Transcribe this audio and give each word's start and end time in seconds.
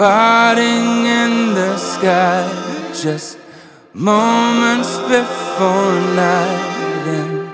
parting 0.00 1.04
in 1.04 1.52
the 1.52 1.76
sky. 1.76 2.48
Just 2.94 3.36
moments 3.92 4.96
before 5.00 6.00
night 6.16 7.04
and 7.16 7.50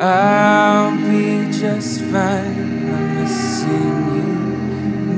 I'll 0.00 0.96
be 0.96 1.52
just 1.52 2.00
fine. 2.10 2.88
I'm 2.94 3.20
missing 3.20 3.98
you 4.16 4.26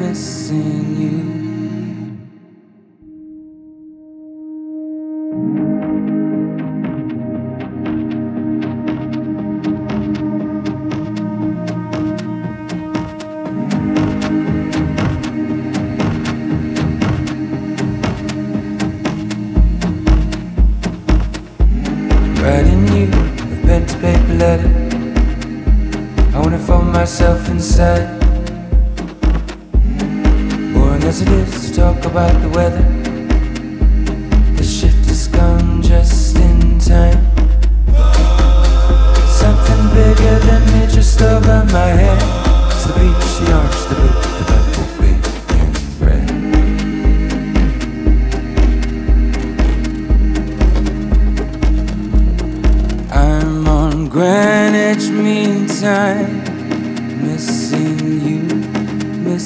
missing 0.00 1.00
you. 1.00 1.33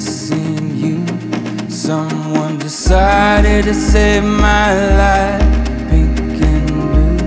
missing 0.09 0.75
you. 0.75 1.69
Someone 1.69 2.57
decided 2.57 3.65
to 3.65 3.75
save 3.75 4.23
my 4.23 4.67
life. 5.03 5.89
Pink 5.89 6.41
and 6.51 6.67
blue, 6.67 7.17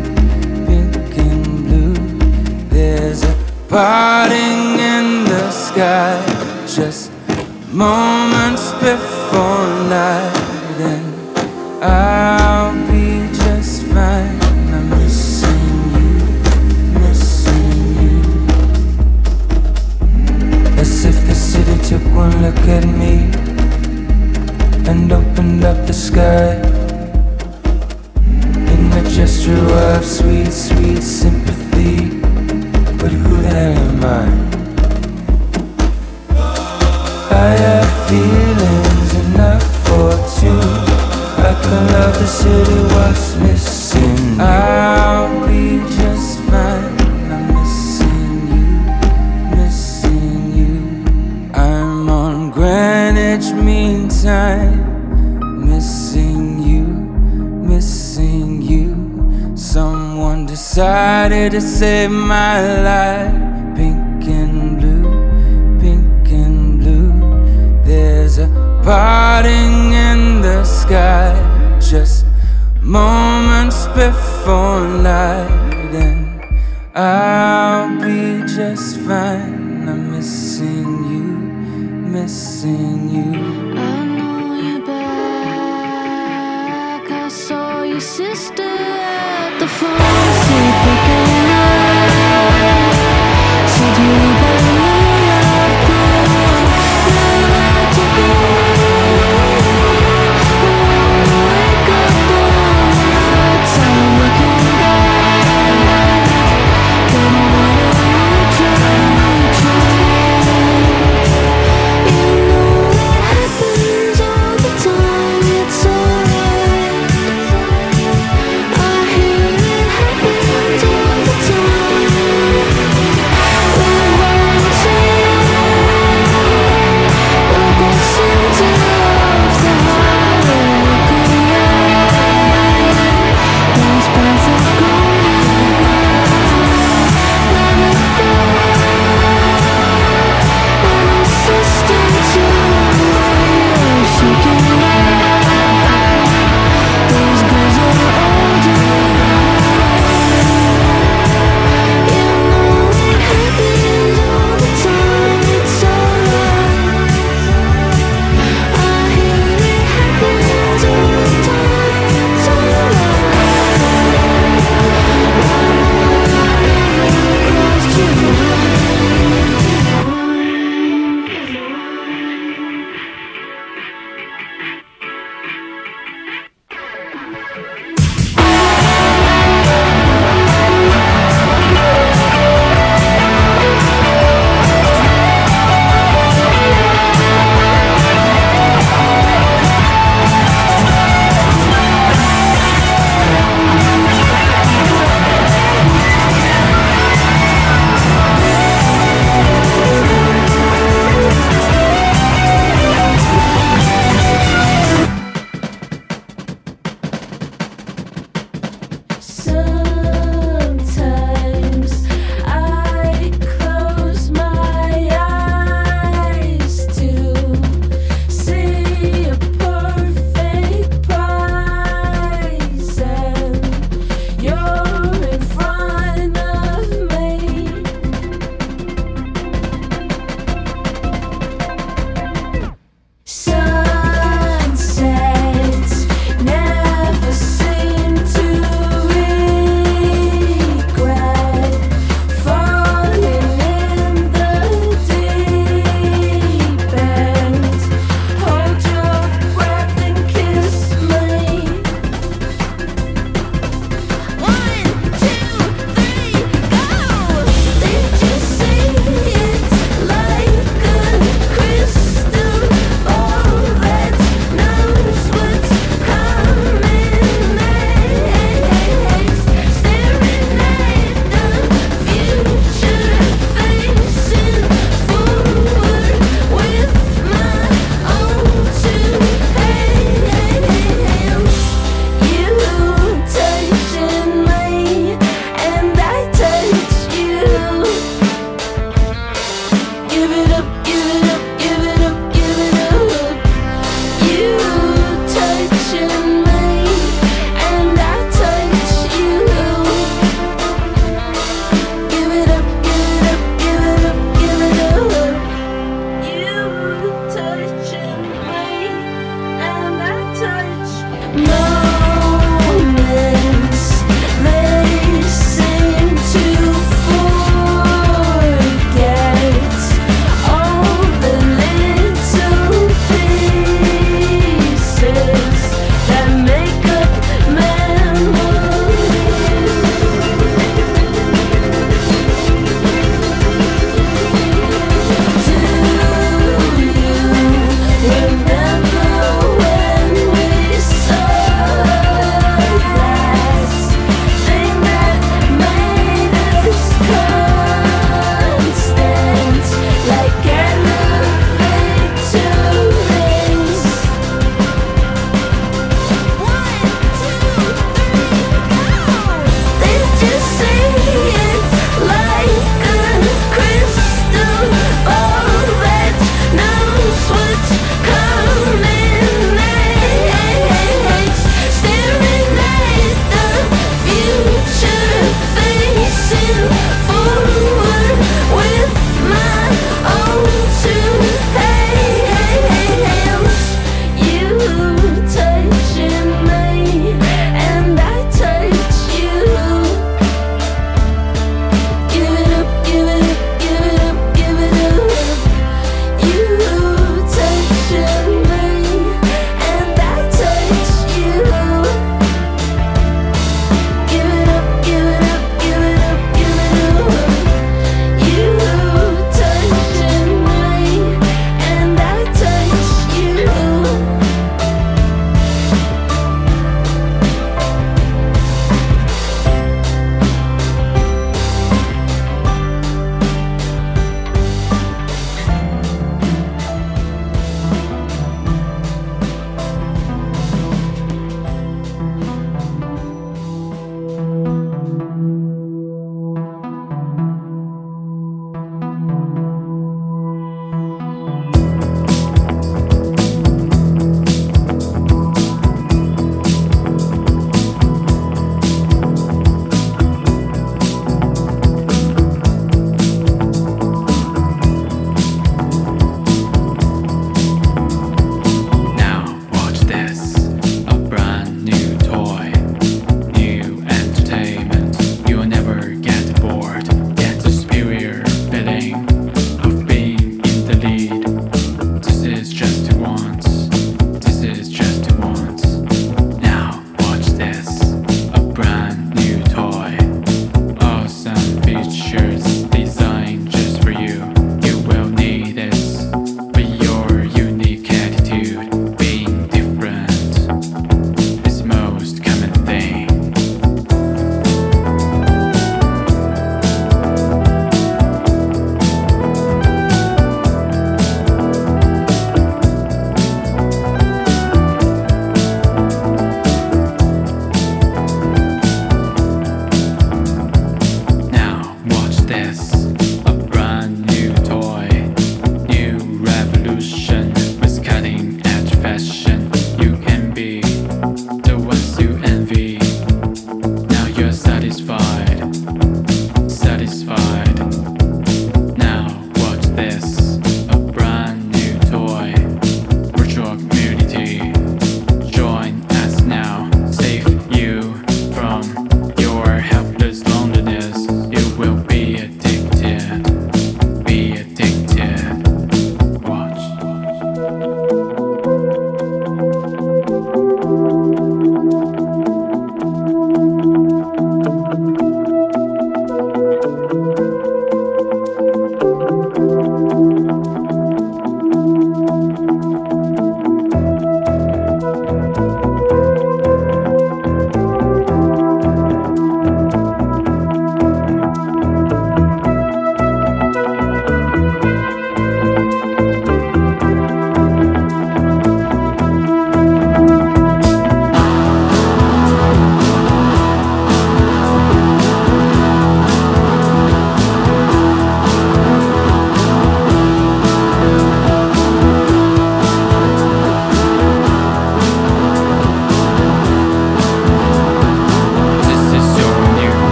pink 0.66 1.16
and 1.16 1.44
blue. 1.64 1.94
There's 2.74 3.22
a 3.22 3.34
parting 3.68 4.80
in 4.94 5.24
the 5.32 5.50
sky, 5.52 6.18
just 6.66 7.12
moments 7.72 8.72
before 8.86 9.68
night. 9.88 10.31
sky. 26.12 26.60
In 28.72 28.82
a 29.00 29.02
gesture 29.08 29.64
of 29.86 30.04
sweet, 30.04 30.52
sweet 30.52 31.02
sympathy. 31.02 32.20
But 33.00 33.12
who 33.20 33.34
the 33.44 33.48
hell 33.48 33.78
am 33.88 34.04
I? 34.20 34.26
I 37.46 37.50
have 37.64 37.90
feelings 38.08 39.10
enough 39.24 39.64
for 39.84 40.08
two. 40.36 40.62
I 41.48 41.52
can 41.62 41.82
love 41.94 42.14
the 42.22 42.28
city 42.40 42.78
while 42.92 43.21
to 61.50 61.60
save 61.60 62.10
my 62.10 62.60
life. 62.82 63.31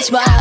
bitch, 0.00 0.10
but 0.10 0.39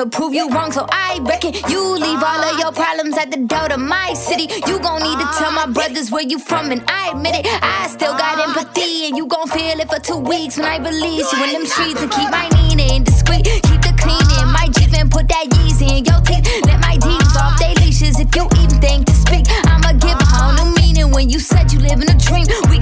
could 0.00 0.12
prove 0.12 0.32
you 0.32 0.48
wrong, 0.48 0.72
so 0.72 0.86
I 0.88 1.20
reckon 1.20 1.52
you 1.68 1.82
leave 1.92 2.22
all 2.24 2.40
of 2.40 2.58
your 2.58 2.72
problems 2.72 3.18
at 3.18 3.30
the 3.30 3.36
door 3.36 3.68
to 3.68 3.76
my 3.76 4.14
city. 4.14 4.48
You 4.66 4.80
gon' 4.80 5.02
need 5.02 5.18
to 5.20 5.28
tell 5.36 5.52
my 5.52 5.66
brothers 5.66 6.10
where 6.10 6.22
you 6.22 6.38
from, 6.38 6.70
and 6.72 6.82
I 6.88 7.10
admit 7.10 7.34
it. 7.36 7.44
I 7.44 7.86
still 7.88 8.16
got 8.16 8.40
empathy, 8.40 9.08
and 9.08 9.16
you 9.18 9.26
gon' 9.26 9.46
feel 9.48 9.78
it 9.78 9.90
for 9.92 10.00
two 10.00 10.16
weeks 10.16 10.56
when 10.56 10.64
I 10.64 10.78
release 10.78 11.30
you 11.30 11.44
in 11.44 11.52
them 11.52 11.66
streets 11.66 12.00
and 12.00 12.10
keep 12.10 12.30
my 12.30 12.48
Nina 12.48 12.96
in 12.96 13.04
discreet. 13.04 13.44
Keep 13.44 13.82
the 13.84 13.92
cleaning, 14.00 14.48
my 14.48 14.72
Jeep, 14.72 14.96
and 14.96 15.10
put 15.12 15.28
that 15.28 15.44
Yeezy 15.52 15.98
in 15.98 16.04
your 16.08 16.20
teeth. 16.24 16.48
Let 16.64 16.80
my 16.80 16.96
demons 16.96 17.36
off 17.36 17.60
they 17.60 17.74
leashes 17.84 18.18
if 18.18 18.34
you 18.34 18.48
even 18.56 18.80
think 18.80 19.04
to 19.04 19.12
speak. 19.12 19.44
I'ma 19.68 20.00
give 20.00 20.16
a 20.16 20.24
whole 20.32 20.56
new 20.64 20.72
meaning 20.80 21.10
when 21.12 21.28
you 21.28 21.38
said 21.38 21.70
you 21.74 21.78
live 21.78 22.00
in 22.00 22.08
a 22.08 22.16
dream. 22.16 22.48
We 22.72 22.79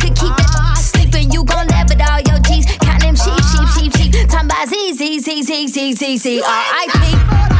Z 5.18 5.42
Z 5.42 5.66
Z 5.66 5.68
Z 5.68 5.98
Z 5.98 6.18
Z 6.18 6.42
R 6.42 6.64
I 6.82 6.86
P. 6.86 7.57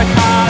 call 0.00 0.48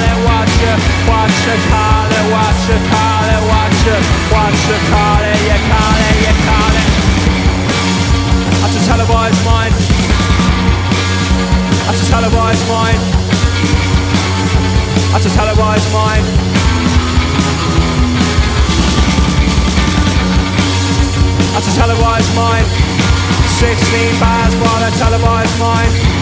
it, 3.19 3.43
watch 3.51 3.83
it, 3.91 4.03
watch 4.31 4.63
it, 4.71 4.83
call 4.87 5.19
it, 5.19 5.39
you 5.43 5.59
call 5.67 5.99
it, 5.99 6.17
you 6.23 6.35
call 6.47 6.75
it. 6.79 6.91
That's 8.63 8.77
a 8.79 8.83
televised 8.87 9.43
mind. 9.43 9.75
That's 11.91 11.99
a 11.99 12.07
televised 12.07 12.69
mind. 12.71 13.03
That's 15.11 15.27
a 15.27 15.31
televised 15.35 15.91
mind. 15.93 16.25
That's 21.51 21.67
a 21.67 21.75
televised 21.75 22.37
mind. 22.39 22.67
16 23.59 24.21
bars 24.23 24.55
for 24.55 24.79
the 24.79 24.91
televised 25.03 25.59
mind. 25.59 26.22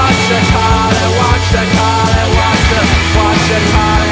watch 3.53 4.05
it, 4.05 4.10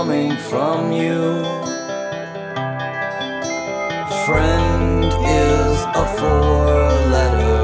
coming 0.00 0.34
from 0.50 0.92
you. 0.92 1.44
Friend 4.24 5.04
is 5.04 5.76
a 6.02 6.04
four 6.16 6.88
letter. 7.14 7.58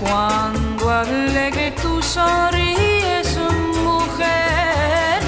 Cuando 0.00 0.90
hablé 0.90 1.50
que 1.50 1.72
tú 1.82 2.00
sonríes, 2.00 3.28
mujer, 3.84 5.20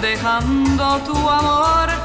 dejando 0.00 0.84
tu 1.06 1.16
amor. 1.28 1.95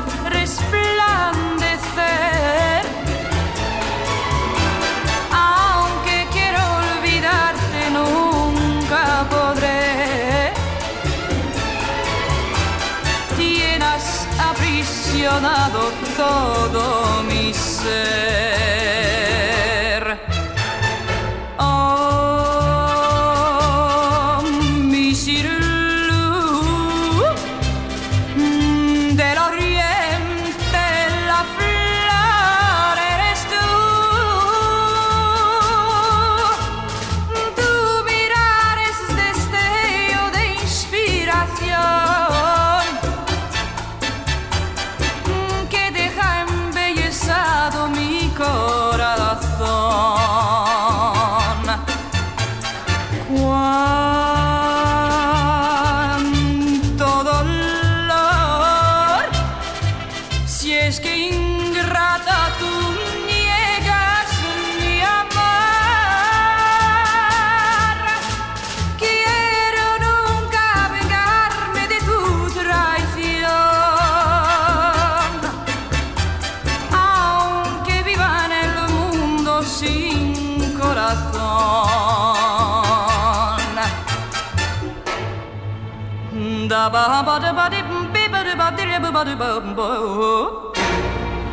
abbandonato 15.43 15.91
todo 16.15 17.23
mi 17.23 17.53
ser. 17.53 18.40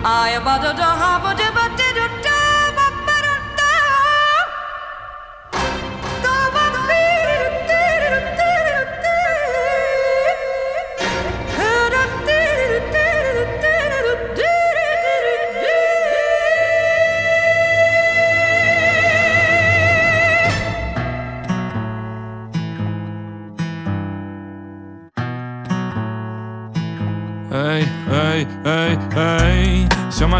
I 0.05 0.39
about 0.41 0.63
to 0.63 0.83
hop 0.83 1.25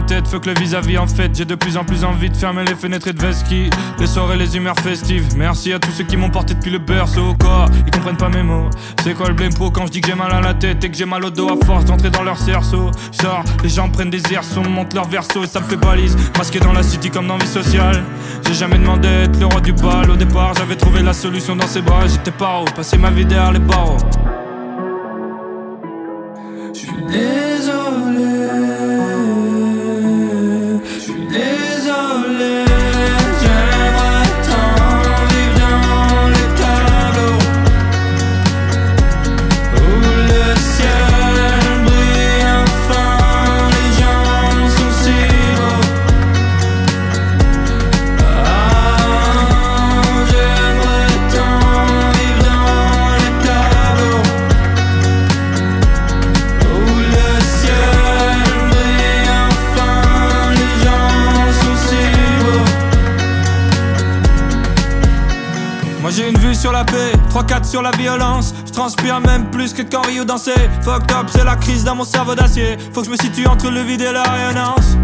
ma 0.01 0.07
tête, 0.07 0.29
fuck 0.29 0.47
le 0.47 0.55
vis-à-vis 0.55 0.97
en 0.97 1.09
fait. 1.09 1.31
J'ai 1.35 1.45
de 1.45 1.57
plus 1.57 1.77
en 1.77 1.85
plus 1.85 2.05
envie 2.05 2.31
de 2.31 2.37
fermer 2.37 2.65
les 2.65 2.75
fenêtres 2.77 3.09
et 3.09 3.13
de 3.13 3.21
veski. 3.21 3.69
Les 3.99 4.07
soirées, 4.07 4.37
les 4.37 4.57
humeurs 4.57 4.79
festives. 4.79 5.27
Merci 5.37 5.73
à 5.73 5.81
tous 5.81 5.91
ceux 5.91 6.05
qui 6.05 6.17
m'ont 6.17 6.31
porté 6.31 6.55
depuis 6.55 6.71
le 6.71 6.79
berceau. 6.79 7.35
Quoi 7.41 7.67
Ils 7.85 7.91
comprennent 7.91 8.17
pas 8.17 8.29
mes 8.29 8.45
mots. 8.45 8.71
C'est 9.03 9.15
quoi 9.15 9.27
le 9.27 9.35
blempo 9.35 9.71
quand 9.71 9.87
je 9.87 9.93
dis 9.93 10.01
que 10.01 10.09
j'ai 10.09 10.15
mal 10.15 10.33
à 10.33 10.41
la 10.41 10.55
tête 10.55 10.85
et 10.85 10.91
que 10.91 10.97
j'ai 10.97 11.05
mal 11.05 11.25
au 11.25 11.31
dos 11.31 11.49
à 11.49 11.65
force 11.67 11.85
d'entrer 11.85 12.11
dans 12.11 12.23
leur 12.23 12.39
cerceau? 12.39 12.93
Genre, 13.21 13.43
les 13.63 13.69
gens 13.69 13.89
prennent 13.89 14.11
des 14.11 14.23
airsons, 14.33 14.63
montent 14.63 14.95
leur 14.95 15.09
verso 15.09 15.43
et 15.43 15.49
ça 15.49 15.59
me 15.61 15.65
fait 15.65 15.77
balise. 15.77 16.17
Masqué 16.37 16.61
dans 16.61 16.73
la 16.73 16.85
city 16.85 17.11
comme 17.11 17.27
dans 17.27 17.39
vie 17.39 17.47
sociale. 17.47 18.05
J'ai 18.47 18.55
jamais 18.55 18.79
demandé 18.79 19.09
d'être 19.09 19.41
le 19.41 19.47
roi 19.47 19.61
du 19.61 19.73
bal. 19.73 20.11
Au 20.11 20.17
départ, 20.17 20.55
j'avais 20.57 20.77
trouvé 20.77 21.03
la 21.03 21.13
solution 21.13 21.57
dans 21.57 21.67
ses 21.67 21.83
bras. 21.83 22.07
J'étais 22.07 22.31
pas 22.31 22.61
haut, 22.61 22.67
passer 22.77 22.99
ma 22.99 23.11
vie 23.11 23.25
derrière 23.25 23.53
les 23.53 23.59
barreaux. 23.59 23.97
3-4 67.39 67.65
sur 67.65 67.83
la 67.83 67.91
violence. 67.93 68.55
Je 68.67 68.73
transpire 68.73 69.21
même 69.21 69.51
plus 69.51 69.73
que 69.73 69.83
quand 69.83 70.03
Rio 70.07 70.25
dansait. 70.25 70.69
Fucked 70.83 71.13
up, 71.13 71.27
c'est 71.31 71.45
la 71.45 71.57
crise 71.57 71.85
dans 71.85 71.95
mon 71.95 72.05
cerveau 72.05 72.35
d'acier. 72.35 72.77
Faut 72.93 73.01
que 73.01 73.07
je 73.07 73.13
me 73.13 73.17
situe 73.17 73.47
entre 73.47 73.71
le 73.71 73.81
vide 73.83 74.01
et 74.01 74.13
la 74.13 74.23
rayonnance. 74.23 74.97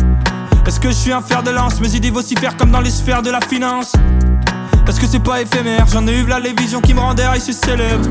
Est-ce 0.67 0.81
que 0.81 0.89
je 0.89 0.95
suis 0.95 1.13
un 1.13 1.23
fer 1.23 1.43
de 1.43 1.51
lance? 1.51 1.81
Mes 1.81 1.95
idées 1.95 2.11
vocifèrent 2.11 2.57
comme 2.57 2.71
dans 2.71 2.81
les 2.81 2.91
sphères 2.91 3.23
de 3.23 3.31
la 3.31 3.41
finance. 3.41 3.93
Est-ce 4.89 5.01
que 5.01 5.07
c'est 5.07 5.23
pas 5.23 5.41
éphémère? 5.43 5.87
J'en 5.93 6.07
ai 6.07 6.19
eu 6.19 6.27
là 6.27 6.41
les 6.41 6.53
visions 6.53 6.81
qui 6.81 6.95
me 6.95 7.01
rendaient 7.01 7.25
ici 7.37 7.53
célèbre. 7.53 8.09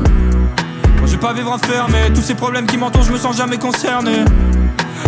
Moi 0.98 1.06
je 1.06 1.12
vais 1.12 1.18
pas 1.18 1.32
vivre 1.32 1.52
enfermé, 1.52 1.98
tous 2.14 2.22
ces 2.22 2.34
problèmes 2.34 2.66
qui 2.66 2.78
m'entourent, 2.78 3.02
je 3.02 3.12
me 3.12 3.18
sens 3.18 3.36
jamais 3.36 3.58
concerné. 3.58 4.24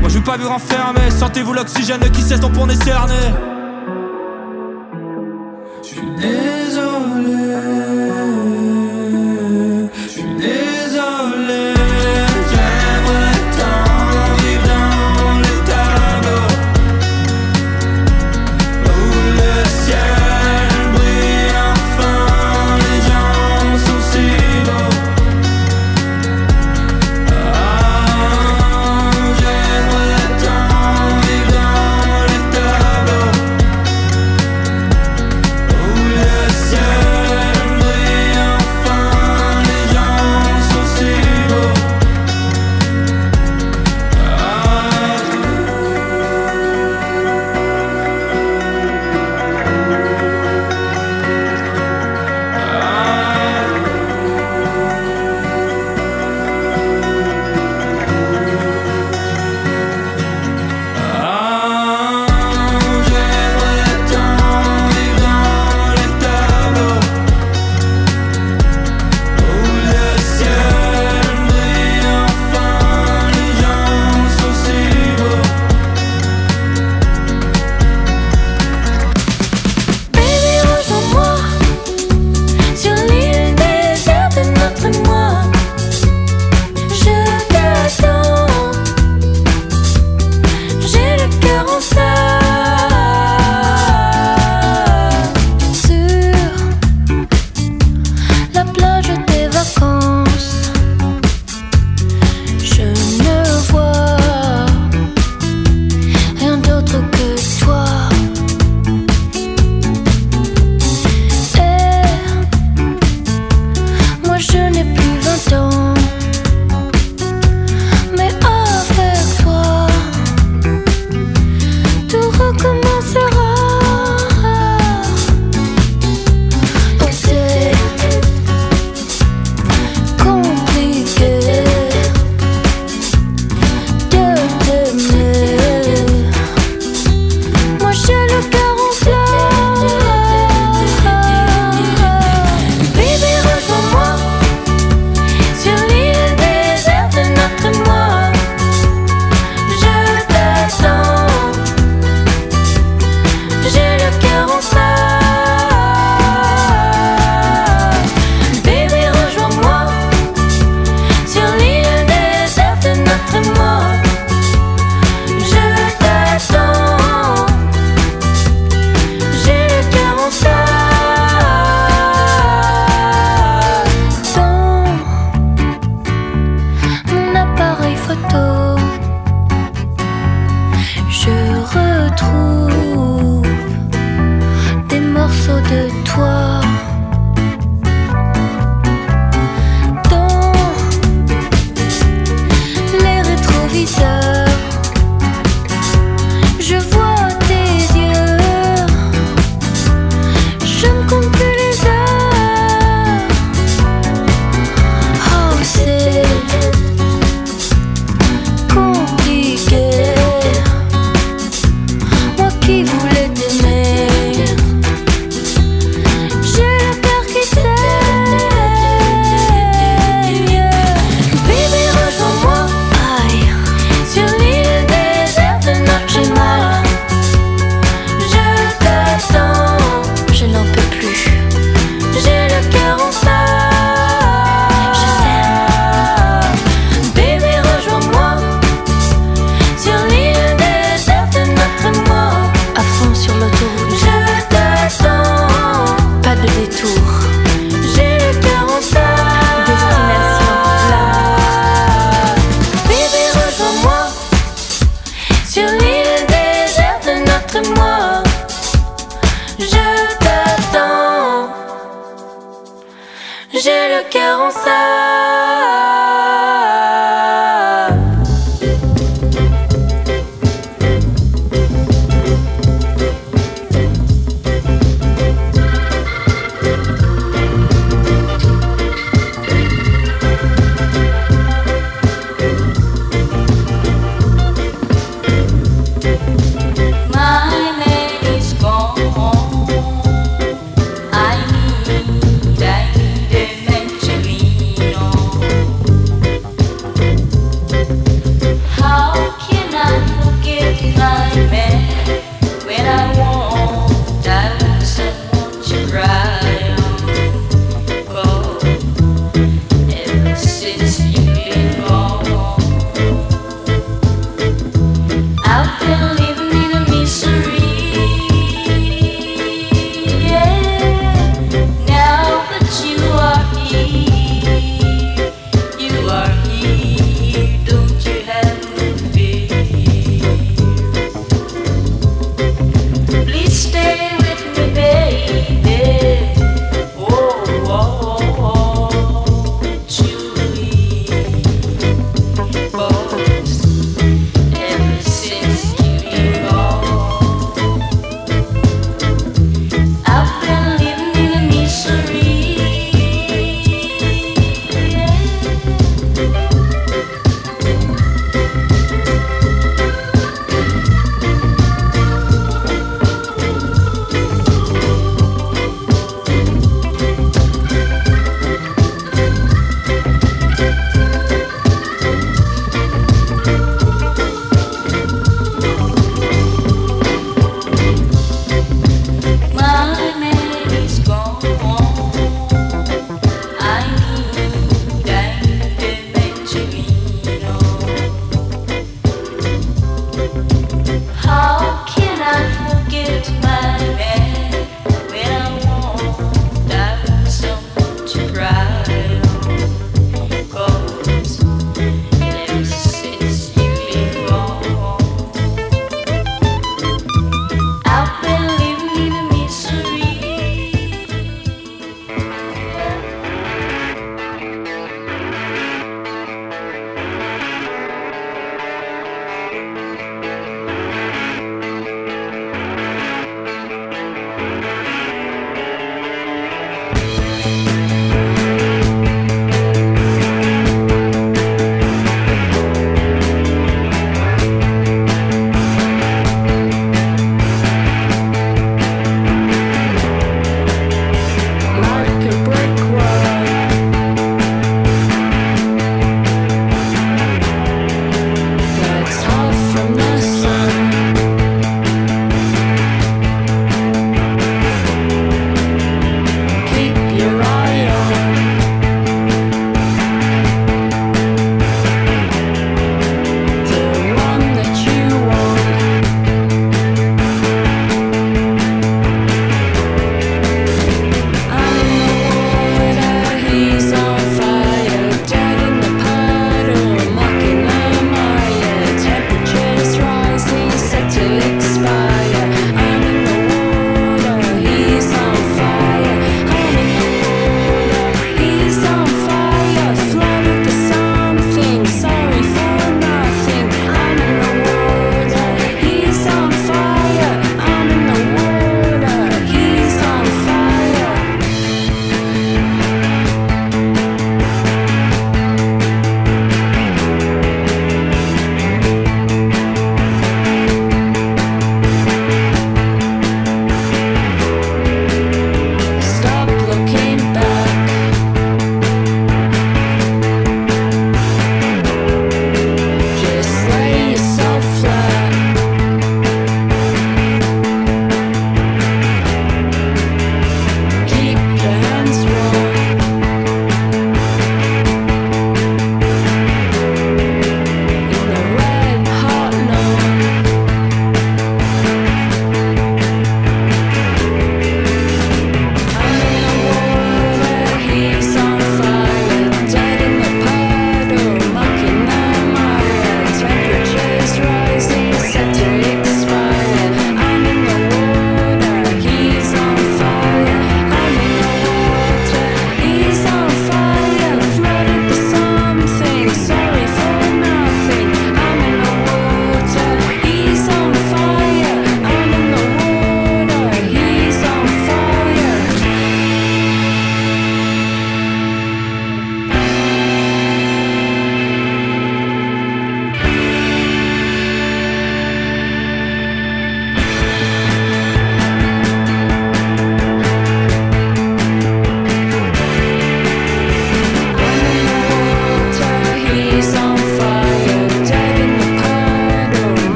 Moi 0.00 0.08
je 0.08 0.18
veux 0.18 0.24
pas 0.24 0.36
vivre 0.36 0.52
enfermé, 0.52 1.10
sentez-vous 1.10 1.52
l'oxygène 1.52 2.00
qui 2.12 2.22
cesse 2.22 2.40
donc 2.40 2.52
pour 2.52 2.70
est 2.70 2.82
cerné. 2.82 3.14
Je 5.82 5.88
suis 5.88 6.00
désolé, 6.16 6.59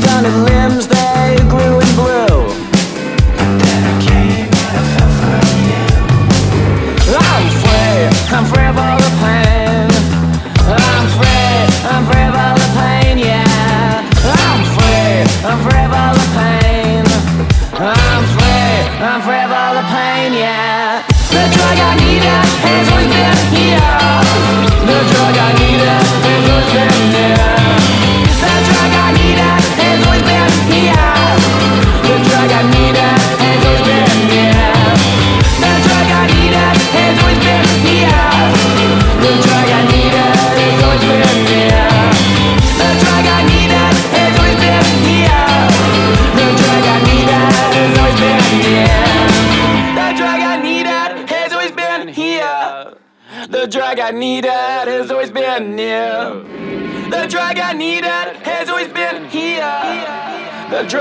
stunning 0.00 0.44
limbs 0.44 0.86
they 0.86 1.36
grew 1.48 1.77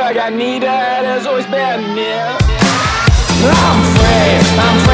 like 0.07 0.19
I 0.19 0.29
need 0.29 0.63
her, 0.63 1.01
there's 1.03 1.25
always 1.25 1.45
been 1.47 1.93
near. 1.93 2.37
I'm 3.43 3.79
free, 3.95 4.39
I'm 4.65 4.86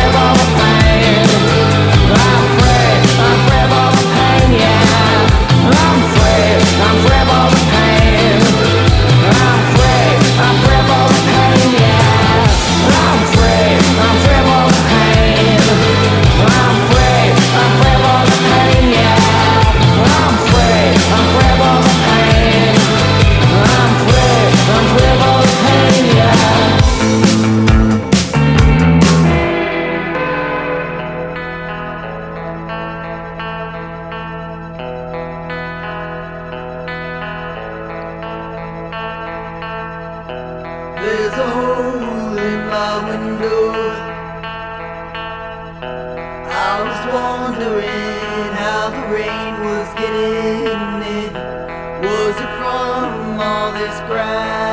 I 46.76 46.82
was 46.82 47.02
wondering 47.14 48.52
how 48.58 48.90
the 48.90 49.14
rain 49.14 49.54
was 49.62 49.88
getting 49.94 51.04
in. 51.22 51.34
Was 52.02 52.36
it 52.46 52.52
from 52.58 53.40
all 53.40 53.72
this 53.74 54.00
grass? 54.10 54.73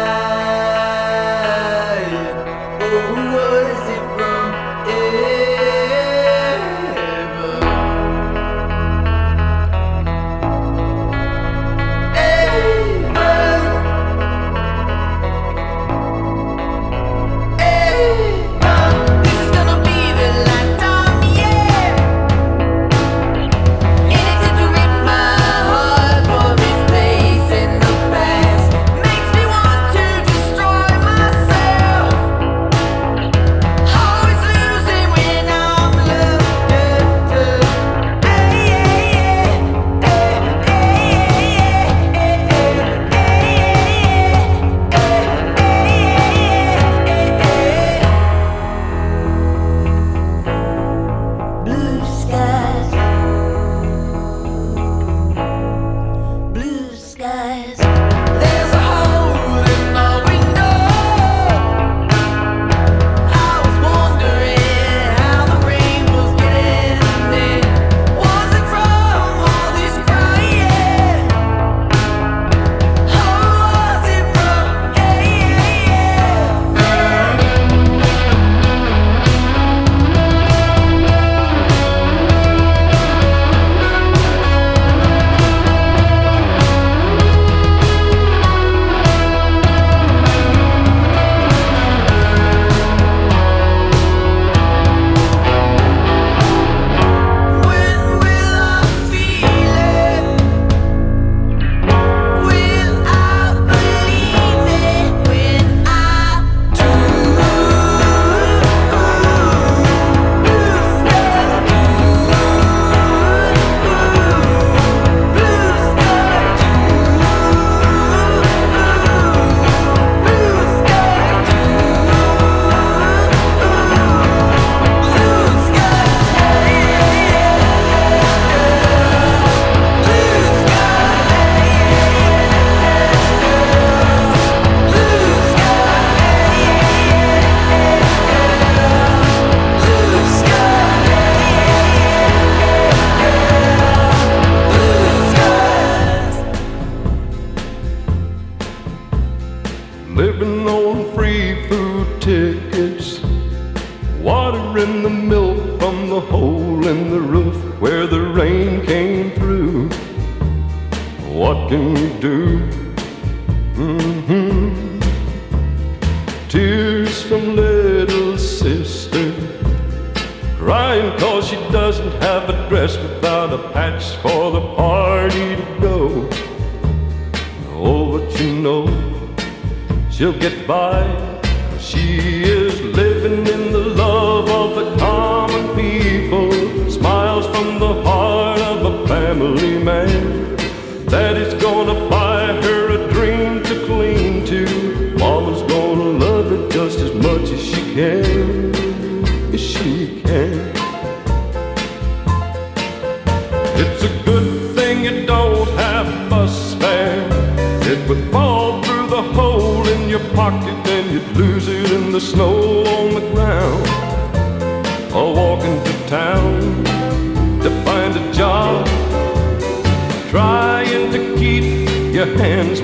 hands 222.40 222.80